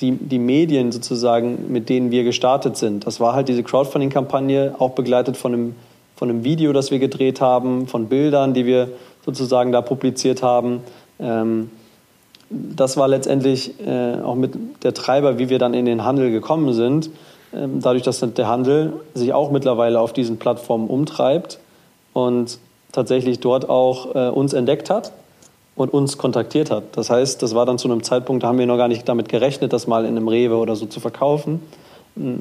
[0.00, 3.06] die, die Medien sozusagen, mit denen wir gestartet sind.
[3.06, 5.74] Das war halt diese Crowdfunding-Kampagne, auch begleitet von einem,
[6.16, 8.88] von einem Video, das wir gedreht haben, von Bildern, die wir
[9.24, 10.80] sozusagen da publiziert haben.
[11.18, 11.70] Ähm,
[12.48, 16.72] das war letztendlich äh, auch mit der Treiber, wie wir dann in den Handel gekommen
[16.72, 17.10] sind.
[17.54, 21.58] Ähm, dadurch, dass der Handel sich auch mittlerweile auf diesen Plattformen umtreibt
[22.12, 22.58] und
[22.90, 25.12] tatsächlich dort auch äh, uns entdeckt hat
[25.80, 26.84] und uns kontaktiert hat.
[26.92, 29.30] Das heißt, das war dann zu einem Zeitpunkt, da haben wir noch gar nicht damit
[29.30, 31.62] gerechnet, das mal in einem Rewe oder so zu verkaufen.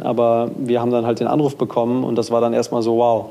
[0.02, 3.25] Aber wir haben dann halt den Anruf bekommen und das war dann erstmal so, wow,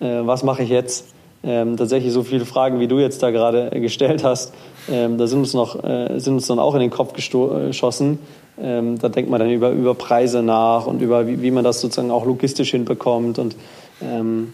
[0.00, 1.06] äh, was mache ich jetzt?
[1.44, 4.52] Ähm, tatsächlich so viele Fragen, wie du jetzt da gerade gestellt hast,
[4.90, 8.18] ähm, da sind uns, noch, äh, sind uns dann auch in den Kopf geschossen.
[8.60, 11.80] Ähm, da denkt man dann über, über Preise nach und über, wie, wie man das
[11.80, 13.38] sozusagen auch logistisch hinbekommt.
[13.38, 13.54] Und
[14.02, 14.52] ähm,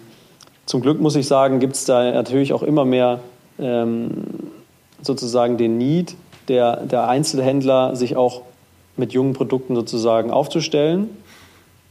[0.66, 3.20] zum Glück muss ich sagen, gibt es da natürlich auch immer mehr
[3.60, 4.10] ähm,
[5.02, 6.16] sozusagen den Need
[6.48, 8.42] der, der Einzelhändler, sich auch
[8.96, 11.08] mit jungen Produkten sozusagen aufzustellen.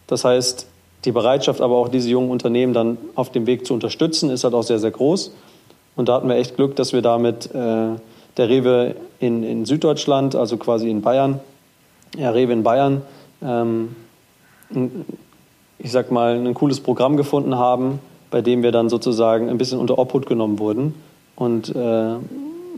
[0.08, 0.68] Das heißt,
[1.06, 4.54] die Bereitschaft, aber auch diese jungen Unternehmen dann auf dem Weg zu unterstützen, ist halt
[4.54, 5.34] auch sehr, sehr groß.
[5.96, 7.96] Und da hatten wir echt Glück, dass wir damit äh,
[8.38, 11.40] der Rewe in, in Süddeutschland, also quasi in Bayern,
[12.18, 13.02] ja, Rewe in Bayern,
[13.42, 13.96] ähm,
[15.78, 19.80] ich sag mal, ein cooles Programm gefunden haben, bei dem wir dann sozusagen ein bisschen
[19.80, 20.94] unter Obhut genommen wurden.
[21.36, 22.16] Und äh,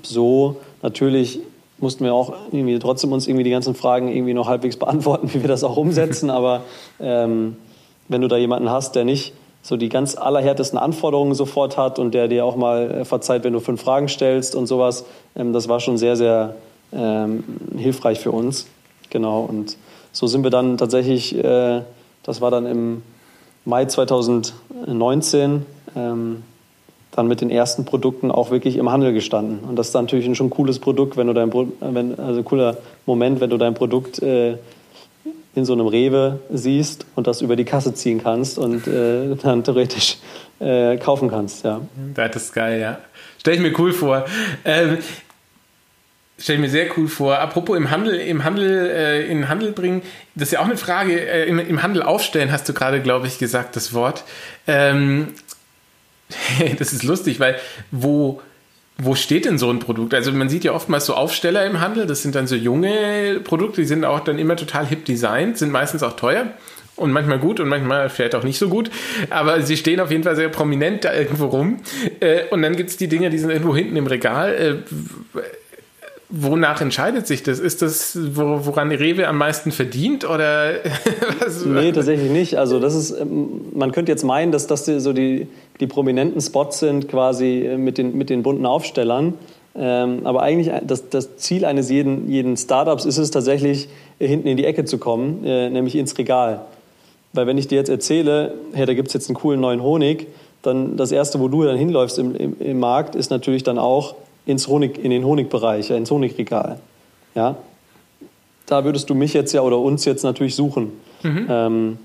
[0.03, 1.39] so natürlich
[1.77, 5.41] mussten wir auch irgendwie trotzdem uns irgendwie die ganzen Fragen irgendwie noch halbwegs beantworten, wie
[5.41, 6.29] wir das auch umsetzen.
[6.31, 6.61] Aber
[6.99, 7.57] ähm,
[8.07, 9.33] wenn du da jemanden hast, der nicht
[9.63, 13.53] so die ganz allerhärtesten Anforderungen sofort hat und der dir auch mal äh, verzeiht, wenn
[13.53, 16.55] du fünf Fragen stellst und sowas, ähm, das war schon sehr, sehr
[16.93, 17.43] ähm,
[17.77, 18.67] hilfreich für uns.
[19.09, 19.41] Genau.
[19.41, 19.77] Und
[20.11, 21.81] so sind wir dann tatsächlich, äh,
[22.23, 23.03] das war dann im
[23.65, 26.43] Mai 2019, ähm,
[27.11, 29.59] dann mit den ersten Produkten auch wirklich im Handel gestanden.
[29.67, 32.77] Und das ist dann natürlich ein schon cooles Produkt, wenn du dein wenn, also cooler
[33.05, 34.57] Moment, wenn du dein Produkt äh,
[35.53, 39.63] in so einem Rewe siehst und das über die Kasse ziehen kannst und äh, dann
[39.63, 40.17] theoretisch
[40.59, 41.65] äh, kaufen kannst.
[41.65, 41.81] Ja.
[42.13, 42.97] Das ist geil, ja.
[43.39, 44.25] Stell ich mir cool vor.
[44.63, 44.99] Ähm,
[46.37, 47.39] stelle ich mir sehr cool vor.
[47.39, 50.01] Apropos im Handel, im Handel, äh, in Handel bringen,
[50.35, 53.27] das ist ja auch eine Frage, äh, im, im, Handel aufstellen, hast du gerade, glaube
[53.27, 54.23] ich, gesagt, das Wort.
[54.67, 55.29] Ähm,
[56.79, 57.55] das ist lustig, weil
[57.91, 58.41] wo,
[58.97, 60.13] wo steht denn so ein Produkt?
[60.13, 63.81] Also man sieht ja oftmals so Aufsteller im Handel, das sind dann so junge Produkte,
[63.81, 66.47] die sind auch dann immer total hip designt, sind meistens auch teuer
[66.95, 68.91] und manchmal gut und manchmal vielleicht auch nicht so gut,
[69.29, 71.77] aber sie stehen auf jeden Fall sehr prominent da irgendwo rum.
[72.19, 74.53] Äh, und dann gibt es die Dinge, die sind irgendwo hinten im Regal.
[74.53, 75.39] Äh,
[76.33, 77.59] Wonach entscheidet sich das?
[77.59, 80.75] Ist das, woran Rewe am meisten verdient oder
[81.39, 81.65] was?
[81.65, 82.57] Nee, tatsächlich nicht.
[82.57, 85.49] Also das ist, ähm, man könnte jetzt meinen, dass das so die,
[85.81, 89.33] die prominenten Spots sind, quasi äh, mit den, mit den bunten Aufstellern.
[89.75, 93.89] Ähm, aber eigentlich äh, das, das Ziel eines jeden, jeden Startups ist es tatsächlich,
[94.19, 96.61] äh, hinten in die Ecke zu kommen, nämlich ins Regal.
[97.33, 100.27] Weil wenn ich dir jetzt erzähle, hey, da gibt es jetzt einen coolen neuen Honig,
[100.61, 104.15] dann das Erste, wo du dann hinläufst im, im, im Markt, ist natürlich dann auch,
[104.45, 106.79] ins Honig, in den Honigbereich, ins Honigregal.
[107.35, 107.55] Ja?
[108.65, 110.91] Da würdest du mich jetzt ja oder uns jetzt natürlich suchen.
[111.23, 111.47] Mhm.
[111.49, 111.99] Ähm,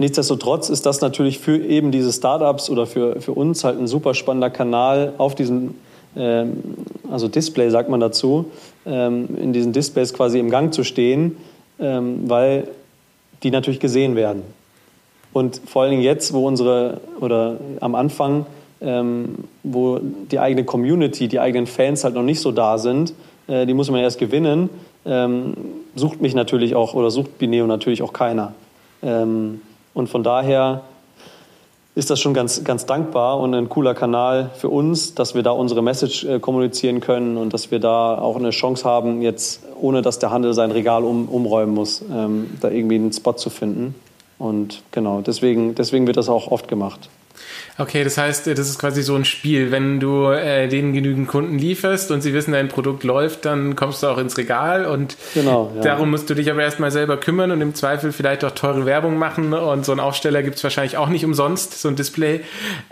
[0.00, 4.14] nichtsdestotrotz ist das natürlich für eben diese Startups oder für, für uns halt ein super
[4.14, 5.74] spannender Kanal auf diesem,
[6.16, 6.62] ähm,
[7.10, 8.46] also Display sagt man dazu,
[8.86, 11.36] ähm, in diesen Displays quasi im Gang zu stehen,
[11.78, 12.68] ähm, weil
[13.42, 14.42] die natürlich gesehen werden.
[15.32, 18.46] Und vor allen Dingen jetzt, wo unsere, oder am Anfang,
[19.62, 23.12] wo die eigene Community, die eigenen Fans halt noch nicht so da sind,
[23.46, 24.70] äh, die muss man erst gewinnen,
[25.94, 28.54] sucht mich natürlich auch oder sucht Bineo natürlich auch keiner.
[30.00, 30.82] Und von daher
[31.94, 35.50] ist das schon ganz, ganz dankbar und ein cooler Kanal für uns, dass wir da
[35.50, 40.00] unsere Message äh, kommunizieren können und dass wir da auch eine Chance haben, jetzt ohne
[40.00, 43.94] dass der Handel sein Regal um, umräumen muss, ähm, da irgendwie einen Spot zu finden.
[44.38, 47.10] Und genau, deswegen, deswegen wird das auch oft gemacht.
[47.78, 49.70] Okay, das heißt, das ist quasi so ein Spiel.
[49.70, 54.02] Wenn du äh, denen genügend Kunden lieferst und sie wissen, dein Produkt läuft, dann kommst
[54.02, 55.82] du auch ins Regal und genau, ja.
[55.82, 59.18] darum musst du dich aber erstmal selber kümmern und im Zweifel vielleicht auch teure Werbung
[59.18, 62.40] machen und so einen Aufsteller gibt es wahrscheinlich auch nicht umsonst, so ein Display.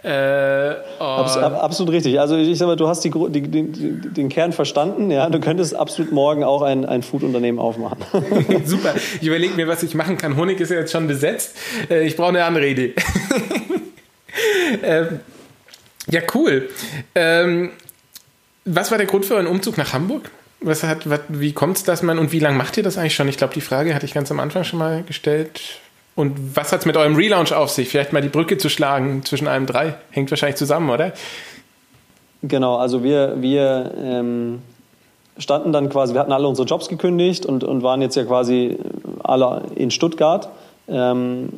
[0.03, 2.21] Äh, absolut, absolut richtig.
[2.21, 5.11] Also ich sage mal, du hast die, die, die, den Kern verstanden.
[5.11, 7.99] Ja, du könntest absolut morgen auch ein, ein Food-Unternehmen aufmachen.
[8.65, 8.95] Super.
[9.21, 10.37] Ich überlege mir, was ich machen kann.
[10.37, 11.57] Honig ist ja jetzt schon besetzt.
[11.91, 12.95] Äh, ich brauche eine andere Idee.
[14.83, 15.21] ähm,
[16.11, 16.69] ja, cool.
[17.15, 17.71] Ähm,
[18.65, 20.31] was war der Grund für euren Umzug nach Hamburg?
[20.61, 23.15] Was hat, was, wie kommt es, dass man und wie lange macht ihr das eigentlich
[23.15, 23.29] schon?
[23.29, 25.61] Ich glaube, die Frage hatte ich ganz am Anfang schon mal gestellt.
[26.17, 27.89] Und was hat es mit eurem Relaunch auf sich?
[27.89, 29.95] Vielleicht mal die Brücke zu schlagen zwischen einem drei.
[30.11, 31.13] Hängt wahrscheinlich zusammen, oder?
[32.43, 34.61] Genau, also wir, wir ähm,
[35.39, 38.79] standen dann quasi, wir hatten alle unsere Jobs gekündigt und, und waren jetzt ja quasi
[39.23, 40.49] alle in Stuttgart.
[40.89, 41.51] Ähm,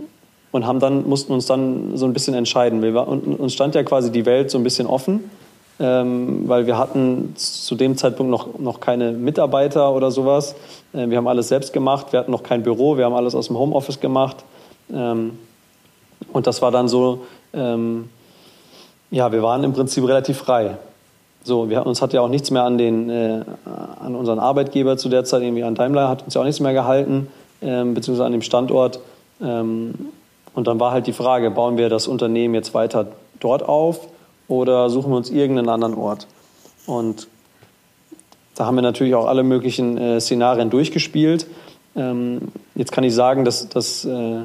[0.53, 2.83] und haben dann, mussten uns dann so ein bisschen entscheiden.
[2.83, 5.31] Wir uns stand ja quasi die Welt so ein bisschen offen,
[5.79, 10.55] ähm, weil wir hatten zu dem Zeitpunkt noch, noch keine Mitarbeiter oder sowas.
[10.93, 13.47] Äh, wir haben alles selbst gemacht, wir hatten noch kein Büro, wir haben alles aus
[13.47, 14.45] dem Homeoffice gemacht.
[14.93, 15.39] Ähm,
[16.33, 17.21] und das war dann so,
[17.53, 18.09] ähm,
[19.11, 20.77] ja, wir waren im Prinzip relativ frei.
[21.43, 23.43] So, wir, uns hat ja auch nichts mehr an, den, äh,
[24.05, 26.75] an unseren Arbeitgeber zu der Zeit, irgendwie an Daimler, hat uns ja auch nichts mehr
[26.75, 27.29] gehalten,
[27.63, 29.01] äh, beziehungsweise an dem Standort.
[29.41, 29.95] Ähm,
[30.55, 33.09] und dann war halt die Frage, bauen wir das Unternehmen jetzt weiter
[33.39, 34.09] dort auf
[34.49, 36.27] oder suchen wir uns irgendeinen anderen Ort?
[36.87, 37.29] Und
[38.55, 41.47] da haben wir natürlich auch alle möglichen äh, Szenarien durchgespielt.
[41.97, 44.41] Ähm, jetzt kann ich sagen, dass, dass äh,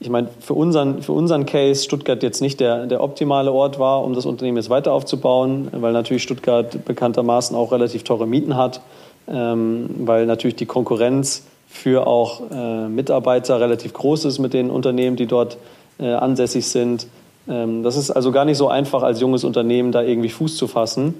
[0.00, 4.02] ich meine, für unseren, für unseren Case Stuttgart jetzt nicht der, der optimale Ort war,
[4.02, 8.80] um das Unternehmen jetzt weiter aufzubauen, weil natürlich Stuttgart bekanntermaßen auch relativ teure Mieten hat,
[9.28, 15.16] ähm, weil natürlich die Konkurrenz für auch äh, Mitarbeiter relativ groß ist mit den Unternehmen,
[15.16, 15.56] die dort
[15.98, 17.06] äh, ansässig sind.
[17.48, 20.68] Ähm, das ist also gar nicht so einfach als junges Unternehmen da irgendwie Fuß zu
[20.68, 21.14] fassen.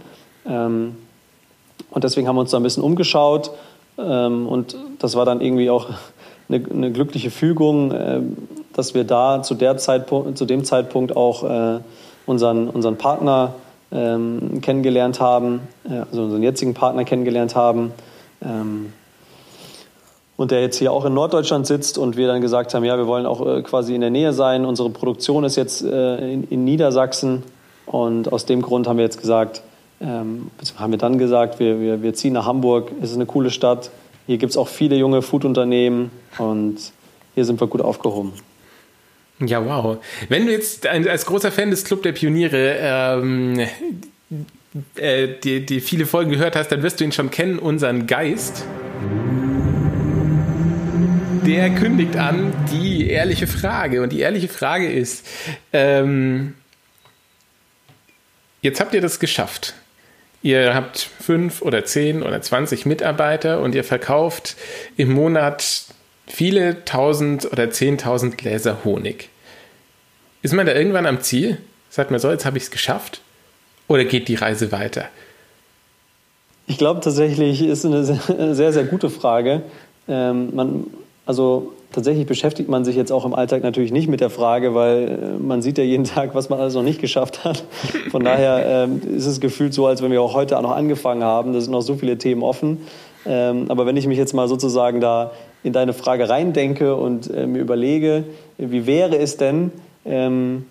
[0.46, 0.96] Ähm,
[1.90, 3.50] und deswegen haben wir uns da ein bisschen umgeschaut
[3.98, 5.88] ähm, und das war dann irgendwie auch
[6.48, 7.90] eine, eine glückliche Fügung.
[7.90, 8.20] Äh,
[8.72, 11.80] dass wir da zu, der Zeitpunkt, zu dem Zeitpunkt auch äh,
[12.26, 13.54] unseren, unseren Partner
[13.90, 17.92] ähm, kennengelernt haben, äh, also unseren jetzigen Partner kennengelernt haben.
[20.42, 23.06] Und der jetzt hier auch in Norddeutschland sitzt und wir dann gesagt haben, ja, wir
[23.06, 24.64] wollen auch äh, quasi in der Nähe sein.
[24.64, 27.44] Unsere Produktion ist jetzt äh, in, in, Niedersachsen
[27.86, 29.62] und aus dem Grund haben wir jetzt gesagt,
[30.00, 32.90] ähm, haben wir dann gesagt, wir, wir, wir ziehen nach Hamburg.
[33.00, 33.92] Es ist eine coole Stadt.
[34.26, 36.78] Hier gibt es auch viele junge Foodunternehmen und
[37.36, 38.32] hier sind wir gut aufgehoben.
[39.38, 39.98] Ja, wow.
[40.28, 43.60] Wenn du jetzt als großer Fan des Club der Pioniere ähm,
[44.96, 48.64] äh, die, die viele Folgen gehört hast, dann wirst du ihn schon kennen, unseren Geist.
[51.44, 54.02] Der kündigt an die ehrliche Frage.
[54.02, 55.26] Und die ehrliche Frage ist,
[55.72, 56.54] ähm,
[58.60, 59.74] jetzt habt ihr das geschafft.
[60.42, 64.56] Ihr habt fünf oder zehn oder zwanzig Mitarbeiter und ihr verkauft
[64.96, 65.84] im Monat
[66.28, 69.28] viele tausend oder zehntausend Gläser Honig.
[70.42, 71.58] Ist man da irgendwann am Ziel?
[71.90, 73.20] Sagt man so, jetzt habe ich es geschafft?
[73.88, 75.08] Oder geht die Reise weiter?
[76.66, 79.62] Ich glaube tatsächlich ist eine sehr, sehr gute Frage.
[80.08, 80.86] Ähm, man,
[81.32, 85.08] also tatsächlich beschäftigt man sich jetzt auch im Alltag natürlich nicht mit der Frage, weil
[85.38, 87.64] äh, man sieht ja jeden Tag, was man alles noch nicht geschafft hat.
[88.10, 91.54] Von daher ähm, ist es gefühlt so, als wenn wir auch heute noch angefangen haben.
[91.54, 92.82] Da sind noch so viele Themen offen.
[93.24, 95.30] Ähm, aber wenn ich mich jetzt mal sozusagen da
[95.62, 98.24] in deine Frage reindenke und äh, mir überlege,
[98.58, 99.72] wie wäre es denn,
[100.04, 100.66] ähm,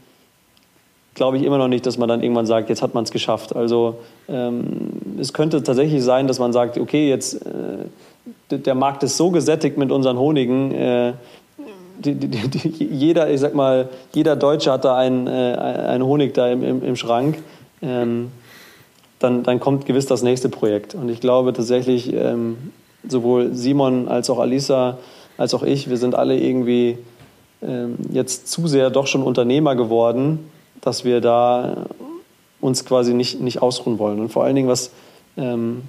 [1.16, 3.56] glaube ich immer noch nicht, dass man dann irgendwann sagt, jetzt hat man es geschafft.
[3.56, 3.96] Also
[4.30, 7.86] ähm, es könnte tatsächlich sein, dass man sagt, okay, jetzt äh,
[8.50, 10.72] der Markt ist so gesättigt mit unseren Honigen.
[10.72, 11.14] Äh,
[12.00, 16.34] die, die, die, jeder, ich sag mal, jeder Deutsche hat da einen, äh, einen Honig
[16.34, 17.38] da im, im, im Schrank.
[17.82, 18.32] Ähm,
[19.20, 20.96] dann, dann kommt gewiss das nächste Projekt.
[20.96, 22.72] Und ich glaube tatsächlich, ähm,
[23.08, 24.98] sowohl Simon als auch Alisa
[25.38, 26.98] als auch ich, wir sind alle irgendwie
[27.64, 31.86] ähm, jetzt zu sehr doch schon Unternehmer geworden, dass wir da
[32.60, 34.20] uns quasi nicht, nicht ausruhen wollen.
[34.20, 34.92] Und vor allen Dingen, was
[35.38, 35.84] ähm,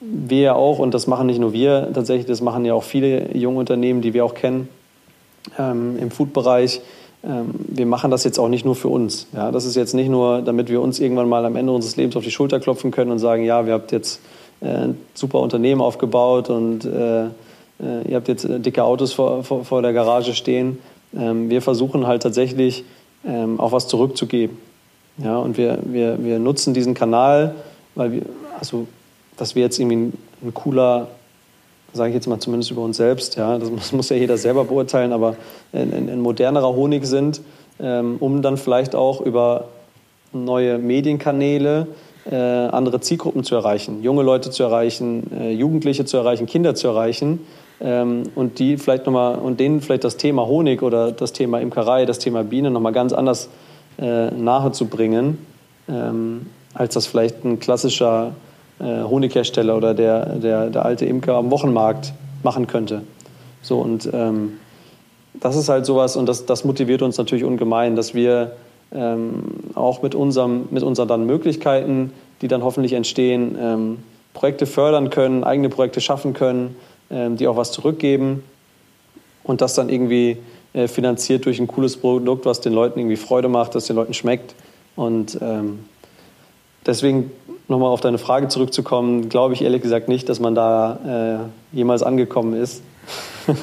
[0.00, 3.36] wir ja auch, und das machen nicht nur wir tatsächlich, das machen ja auch viele
[3.36, 4.68] junge Unternehmen, die wir auch kennen
[5.58, 6.80] ähm, im Food-Bereich.
[7.22, 9.26] Ähm, wir machen das jetzt auch nicht nur für uns.
[9.34, 12.16] Ja, das ist jetzt nicht nur, damit wir uns irgendwann mal am Ende unseres Lebens
[12.16, 14.20] auf die Schulter klopfen können und sagen, ja, wir habt jetzt
[14.60, 17.28] äh, ein super Unternehmen aufgebaut und äh, äh
[18.08, 20.78] ihr habt jetzt dicke Autos vor, vor, vor der Garage stehen,
[21.14, 22.84] ähm, wir versuchen halt tatsächlich
[23.26, 24.56] ähm, auch was zurückzugeben.
[25.22, 27.54] Ja, und wir, wir, wir nutzen diesen Kanal,
[27.94, 28.22] weil wir,
[28.58, 28.86] also,
[29.40, 31.08] dass wir jetzt irgendwie ein, ein cooler,
[31.94, 34.64] sage ich jetzt mal zumindest über uns selbst, ja, das muss, muss ja jeder selber
[34.64, 35.36] beurteilen, aber
[35.72, 37.40] ein, modernerer Honig sind,
[37.80, 39.68] ähm, um dann vielleicht auch über
[40.32, 41.86] neue Medienkanäle
[42.30, 46.88] äh, andere Zielgruppen zu erreichen, junge Leute zu erreichen, äh, Jugendliche zu erreichen, Kinder zu
[46.88, 47.40] erreichen
[47.80, 51.60] ähm, und die vielleicht noch mal, und denen vielleicht das Thema Honig oder das Thema
[51.60, 53.48] Imkerei, das Thema Bienen nochmal ganz anders
[53.98, 55.38] äh, nahe zu bringen,
[55.88, 58.32] ähm, als das vielleicht ein klassischer
[58.84, 62.12] Honighersteller oder der, der, der alte Imker am Wochenmarkt
[62.42, 63.02] machen könnte.
[63.62, 64.54] So und ähm,
[65.34, 68.52] das ist halt sowas und das, das motiviert uns natürlich ungemein, dass wir
[68.92, 72.12] ähm, auch mit, unserem, mit unseren dann Möglichkeiten,
[72.42, 73.98] die dann hoffentlich entstehen, ähm,
[74.34, 76.76] Projekte fördern können, eigene Projekte schaffen können,
[77.10, 78.42] ähm, die auch was zurückgeben
[79.44, 80.38] und das dann irgendwie
[80.72, 84.14] äh, finanziert durch ein cooles Produkt, was den Leuten irgendwie Freude macht, das den Leuten
[84.14, 84.54] schmeckt.
[84.96, 85.80] Und ähm,
[86.86, 87.30] deswegen
[87.70, 92.02] nochmal auf deine Frage zurückzukommen, glaube ich ehrlich gesagt nicht, dass man da äh, jemals
[92.02, 92.82] angekommen ist.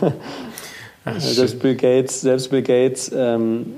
[1.05, 3.73] Ach, selbst Bill Gates, selbst Bill Gates ähm,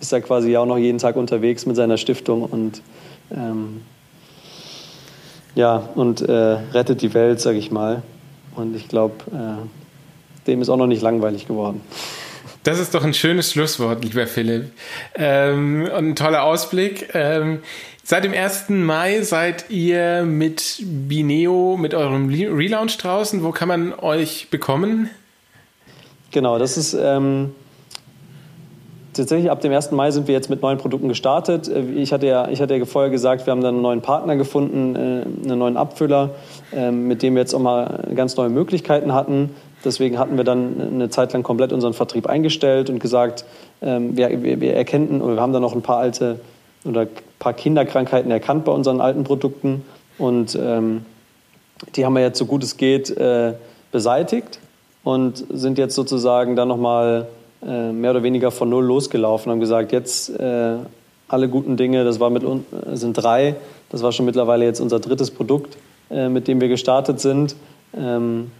[0.00, 2.80] ist da quasi auch noch jeden Tag unterwegs mit seiner Stiftung und
[3.30, 3.82] ähm,
[5.54, 8.02] ja und äh, rettet die Welt, sage ich mal.
[8.54, 11.80] Und ich glaube, äh, dem ist auch noch nicht langweilig geworden.
[12.64, 14.70] Das ist doch ein schönes Schlusswort, lieber Philipp.
[15.16, 17.08] Ähm, und ein toller Ausblick.
[17.12, 17.60] Ähm,
[18.04, 18.68] seit dem 1.
[18.68, 23.42] Mai seid ihr mit Bineo, mit eurem Relaunch draußen.
[23.42, 25.08] Wo kann man euch bekommen?
[26.30, 27.54] Genau, das ist ähm,
[29.12, 29.92] tatsächlich ab dem 1.
[29.92, 31.68] Mai sind wir jetzt mit neuen Produkten gestartet.
[31.68, 34.36] Äh, ich hatte ja, ich hatte ja vorher gesagt, wir haben dann einen neuen Partner
[34.36, 36.30] gefunden, äh, einen neuen Abfüller,
[36.74, 39.50] ähm, mit dem wir jetzt auch mal ganz neue Möglichkeiten hatten.
[39.84, 43.44] deswegen hatten wir dann eine Zeit lang komplett unseren Vertrieb eingestellt und gesagt,
[43.82, 46.38] ähm, wir, wir, wir erkennen, oder wir haben dann noch ein paar alte
[46.84, 49.84] oder ein paar Kinderkrankheiten erkannt bei unseren alten Produkten
[50.18, 51.04] und ähm,
[51.96, 53.54] die haben wir jetzt so gut es geht äh,
[53.90, 54.60] beseitigt
[55.04, 57.28] und sind jetzt sozusagen dann nochmal
[57.64, 60.76] äh, mehr oder weniger von null losgelaufen und haben gesagt, jetzt äh,
[61.28, 62.44] alle guten Dinge, das war mit
[62.92, 63.56] sind drei,
[63.90, 65.76] das war schon mittlerweile jetzt unser drittes Produkt,
[66.10, 67.56] äh, mit dem wir gestartet sind.
[67.96, 68.50] Ähm,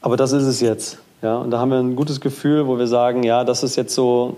[0.00, 0.98] aber das ist es jetzt.
[1.22, 3.94] Ja, und da haben wir ein gutes Gefühl, wo wir sagen, ja, das ist jetzt
[3.94, 4.36] so,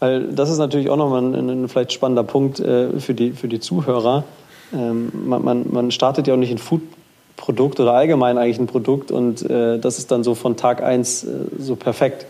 [0.00, 3.48] weil das ist natürlich auch nochmal ein, ein vielleicht spannender Punkt äh, für, die, für
[3.48, 4.24] die Zuhörer.
[4.72, 9.10] Ähm, man, man, man startet ja auch nicht ein Food-Produkt oder allgemein eigentlich ein Produkt
[9.10, 12.26] und äh, das ist dann so von Tag eins äh, so perfekt.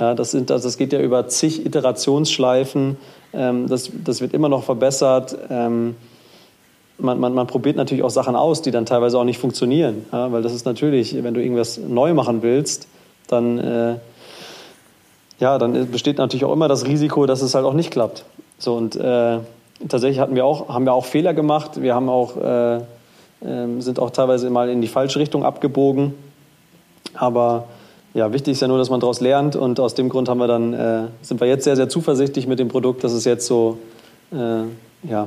[0.00, 2.96] Ja, das, sind, also das geht ja über zig Iterationsschleifen,
[3.32, 5.36] ähm, das, das wird immer noch verbessert.
[5.50, 5.94] Ähm,
[6.98, 10.06] man, man, man, probiert natürlich auch Sachen aus, die dann teilweise auch nicht funktionieren.
[10.12, 12.88] Ja, weil das ist natürlich, wenn du irgendwas neu machen willst,
[13.28, 13.94] dann, äh,
[15.42, 18.24] ja, dann besteht natürlich auch immer das Risiko, dass es halt auch nicht klappt.
[18.58, 19.38] So, und äh,
[19.88, 21.82] tatsächlich hatten wir auch, haben wir auch Fehler gemacht.
[21.82, 22.78] Wir haben auch, äh,
[23.44, 26.14] ähm, sind auch teilweise mal in die falsche Richtung abgebogen.
[27.14, 27.64] Aber
[28.14, 29.56] ja, wichtig ist ja nur, dass man daraus lernt.
[29.56, 32.60] Und aus dem Grund haben wir dann, äh, sind wir jetzt sehr, sehr zuversichtlich mit
[32.60, 33.78] dem Produkt, dass es jetzt so
[34.30, 34.62] äh,
[35.10, 35.26] ja,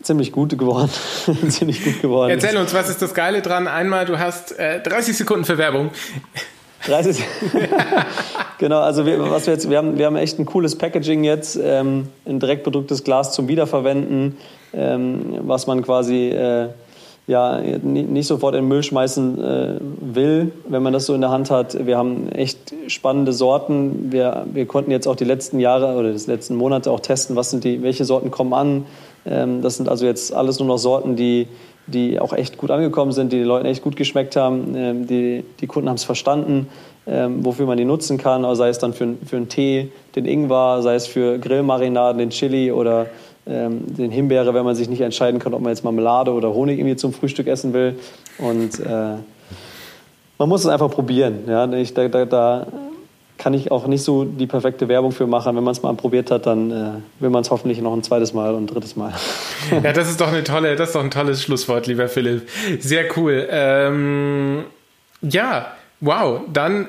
[0.00, 0.90] ziemlich gut geworden.
[1.50, 2.30] ziemlich gut geworden.
[2.30, 3.68] Erzähl uns, was ist das Geile dran?
[3.68, 5.90] Einmal, du hast äh, 30 Sekunden für Werbung.
[6.86, 7.22] 30.
[8.58, 11.58] genau, also wir, was wir jetzt, wir haben, wir haben echt ein cooles Packaging jetzt,
[11.62, 14.36] ähm, ein direkt bedrucktes Glas zum Wiederverwenden,
[14.72, 16.68] ähm, was man quasi äh,
[17.26, 21.30] ja, nicht sofort in den Müll schmeißen äh, will, wenn man das so in der
[21.30, 21.86] Hand hat.
[21.86, 24.10] Wir haben echt spannende Sorten.
[24.10, 27.50] Wir, wir konnten jetzt auch die letzten Jahre oder die letzten Monate auch testen, was
[27.50, 28.86] sind die, welche Sorten kommen an,
[29.26, 31.48] ähm, das sind also jetzt alles nur noch Sorten, die,
[31.90, 34.74] die auch echt gut angekommen sind, die den Leuten echt gut geschmeckt haben.
[34.76, 36.68] Ähm, die, die Kunden haben es verstanden,
[37.06, 40.82] ähm, wofür man die nutzen kann, sei es dann für, für einen Tee, den Ingwer,
[40.82, 43.06] sei es für Grillmarinaden, den Chili oder
[43.46, 46.94] den Himbeere, wenn man sich nicht entscheiden kann, ob man jetzt Marmelade oder Honig irgendwie
[46.94, 47.98] zum Frühstück essen will.
[48.38, 49.16] Und äh,
[50.38, 51.40] man muss es einfach probieren.
[51.48, 51.70] Ja?
[51.72, 52.66] Ich, da, da, da
[53.40, 55.56] kann ich auch nicht so die perfekte Werbung für machen.
[55.56, 56.84] Wenn man es mal probiert hat, dann äh,
[57.20, 59.14] will man es hoffentlich noch ein zweites Mal und ein drittes Mal.
[59.82, 62.48] ja, das ist doch eine tolle, das ist doch ein tolles Schlusswort, lieber Philipp.
[62.78, 63.48] Sehr cool.
[63.50, 64.64] Ähm,
[65.22, 66.42] ja, wow.
[66.52, 66.88] Dann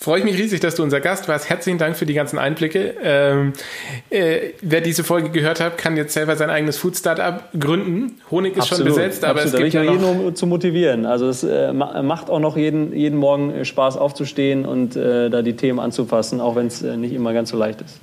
[0.00, 1.50] freue ich mich riesig, dass du unser Gast warst.
[1.50, 2.94] Herzlichen Dank für die ganzen Einblicke.
[3.02, 3.52] Ähm,
[4.08, 8.18] äh, wer diese Folge gehört hat, kann jetzt selber sein eigenes Food Startup gründen.
[8.30, 8.94] Honig ist Absolut.
[8.94, 9.66] schon besetzt, aber Absolut.
[9.66, 10.18] es gibt ja noch...
[10.18, 11.04] um zu motivieren.
[11.04, 15.42] Also es äh, macht auch noch jeden, jeden Morgen äh, Spaß aufzustehen und äh, da
[15.42, 18.00] die Themen anzufassen, auch wenn es äh, nicht immer ganz so leicht ist.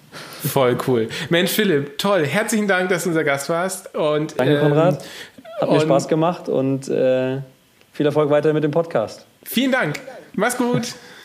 [0.47, 1.09] Voll cool.
[1.29, 2.27] Mensch, Philipp, toll.
[2.27, 3.95] Herzlichen Dank, dass du unser Gast warst.
[3.95, 5.01] Und, Danke, Konrad.
[5.01, 7.37] Ähm, Hat mir Spaß gemacht und äh,
[7.91, 9.25] viel Erfolg weiter mit dem Podcast.
[9.43, 9.99] Vielen Dank.
[10.35, 10.93] Mach's gut.